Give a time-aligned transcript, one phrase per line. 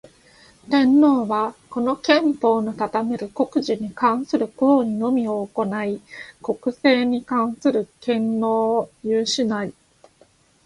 [0.67, 6.01] 天皇は、この憲法の定める国事に関する行為のみを行ひ、
[6.41, 9.71] 国政に関する権能を有しない。